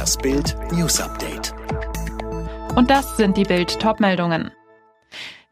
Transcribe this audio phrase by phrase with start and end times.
[0.00, 1.52] Das Bild News Update.
[2.74, 4.50] Und das sind die Bild Topmeldungen.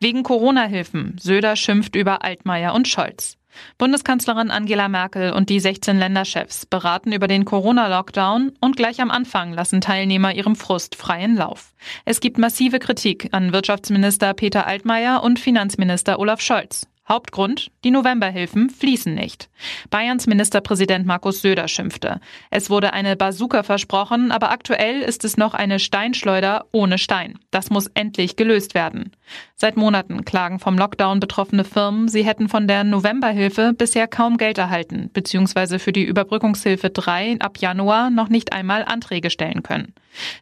[0.00, 1.16] Wegen Corona-Hilfen.
[1.20, 3.36] Söder schimpft über Altmaier und Scholz.
[3.76, 9.52] Bundeskanzlerin Angela Merkel und die 16 Länderchefs beraten über den Corona-Lockdown und gleich am Anfang
[9.52, 11.74] lassen Teilnehmer ihrem Frust freien Lauf.
[12.06, 16.88] Es gibt massive Kritik an Wirtschaftsminister Peter Altmaier und Finanzminister Olaf Scholz.
[17.08, 19.48] Hauptgrund, die Novemberhilfen fließen nicht.
[19.90, 22.20] Bayerns Ministerpräsident Markus Söder schimpfte.
[22.50, 27.38] Es wurde eine Bazooka versprochen, aber aktuell ist es noch eine Steinschleuder ohne Stein.
[27.50, 29.12] Das muss endlich gelöst werden.
[29.54, 34.58] Seit Monaten klagen vom Lockdown betroffene Firmen, sie hätten von der Novemberhilfe bisher kaum Geld
[34.58, 39.94] erhalten, beziehungsweise für die Überbrückungshilfe 3 ab Januar noch nicht einmal Anträge stellen können.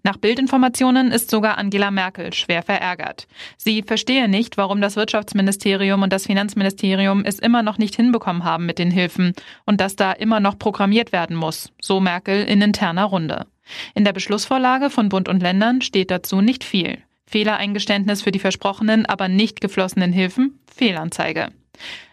[0.02, 3.26] Nach Bildinformationen ist sogar Angela Merkel schwer verärgert.
[3.56, 8.66] Sie verstehe nicht, warum das Wirtschaftsministerium und das Finanzministerium es immer noch nicht hinbekommen haben
[8.66, 9.32] mit den Hilfen
[9.64, 13.46] und dass da immer noch programmiert werden muss, so Merkel in interner Runde.
[13.94, 16.98] In der Beschlussvorlage von Bund und Ländern steht dazu nicht viel.
[17.28, 21.52] Fehlereingeständnis für die versprochenen, aber nicht geflossenen Hilfen, Fehlanzeige.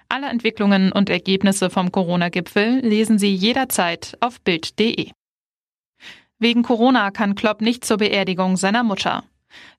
[0.10, 5.10] Alle Entwicklungen und Ergebnisse vom Corona-Gipfel lesen Sie jederzeit auf Bild.de.
[6.40, 9.24] Wegen Corona kann Klopp nicht zur Beerdigung seiner Mutter.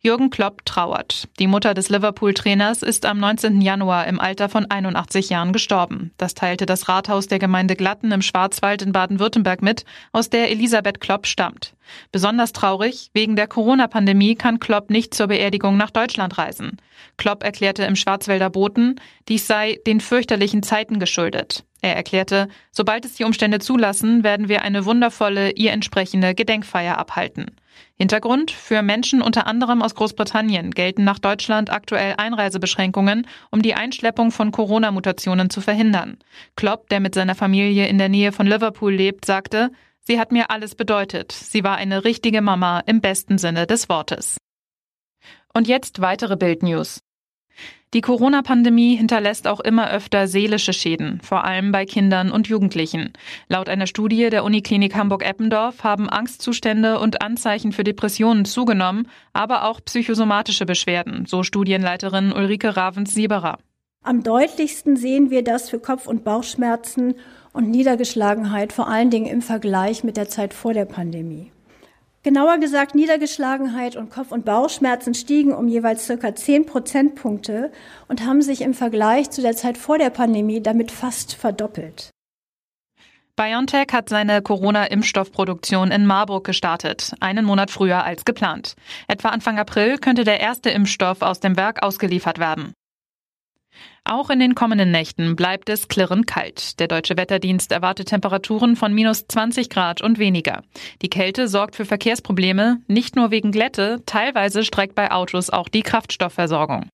[0.01, 1.29] Jürgen Klopp trauert.
[1.39, 3.61] Die Mutter des Liverpool-Trainers ist am 19.
[3.61, 6.13] Januar im Alter von 81 Jahren gestorben.
[6.19, 11.01] Das teilte das Rathaus der Gemeinde Glatten im Schwarzwald in Baden-Württemberg mit, aus der Elisabeth
[11.01, 11.75] Klopp stammt.
[12.13, 16.79] Besonders traurig, wegen der Corona-Pandemie kann Klopp nicht zur Beerdigung nach Deutschland reisen.
[17.17, 21.65] Klopp erklärte im Schwarzwälder Boten, dies sei den fürchterlichen Zeiten geschuldet.
[21.85, 27.51] Er erklärte, sobald es die Umstände zulassen, werden wir eine wundervolle, ihr entsprechende Gedenkfeier abhalten.
[27.97, 34.31] Hintergrund, für Menschen unter anderem aus Großbritannien gelten nach Deutschland aktuell Einreisebeschränkungen, um die Einschleppung
[34.31, 36.19] von Corona-Mutationen zu verhindern.
[36.57, 40.51] Klopp, der mit seiner Familie in der Nähe von Liverpool lebt, sagte, Sie hat mir
[40.51, 41.33] alles bedeutet.
[41.33, 44.37] Sie war eine richtige Mama im besten Sinne des Wortes.
[45.55, 47.01] Und jetzt weitere Bildnews.
[47.95, 53.13] Die Corona-Pandemie hinterlässt auch immer öfter seelische Schäden, vor allem bei Kindern und Jugendlichen.
[53.49, 59.81] Laut einer Studie der Uniklinik Hamburg-Eppendorf haben Angstzustände und Anzeichen für Depressionen zugenommen, aber auch
[59.85, 63.59] psychosomatische Beschwerden, so Studienleiterin Ulrike Ravens-Sieberer.
[64.03, 67.15] Am deutlichsten sehen wir das für Kopf- und Bauchschmerzen
[67.53, 71.53] und Niedergeschlagenheit, vor allen Dingen im Vergleich mit der Zeit vor der Pandemie.
[72.25, 77.71] Genauer gesagt, Niedergeschlagenheit und Kopf- und Bauchschmerzen stiegen um jeweils circa 10 Prozentpunkte
[78.09, 82.09] und haben sich im Vergleich zu der Zeit vor der Pandemie damit fast verdoppelt.
[83.37, 88.75] BioNTech hat seine Corona-Impfstoffproduktion in Marburg gestartet, einen Monat früher als geplant.
[89.07, 92.73] Etwa Anfang April könnte der erste Impfstoff aus dem Werk ausgeliefert werden.
[94.07, 96.79] Auch in den kommenden Nächten bleibt es klirrend kalt.
[96.79, 100.63] Der deutsche Wetterdienst erwartet Temperaturen von minus 20 Grad und weniger.
[101.01, 105.83] Die Kälte sorgt für Verkehrsprobleme, nicht nur wegen Glätte, teilweise streckt bei Autos auch die
[105.83, 106.91] Kraftstoffversorgung.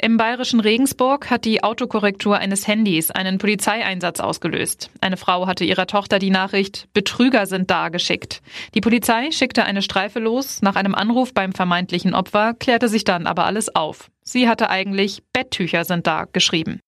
[0.00, 4.90] Im bayerischen Regensburg hat die Autokorrektur eines Handys einen Polizeieinsatz ausgelöst.
[5.00, 8.42] Eine Frau hatte ihrer Tochter die Nachricht Betrüger sind da geschickt.
[8.74, 10.62] Die Polizei schickte eine Streife los.
[10.62, 14.10] Nach einem Anruf beim vermeintlichen Opfer klärte sich dann aber alles auf.
[14.22, 16.80] Sie hatte eigentlich Betttücher sind da geschrieben.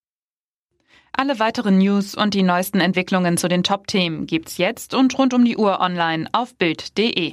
[1.13, 5.45] Alle weiteren News und die neuesten Entwicklungen zu den Top-Themen gibt's jetzt und rund um
[5.45, 7.33] die Uhr online auf Bild.de.